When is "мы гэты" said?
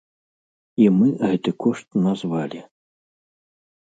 0.99-1.49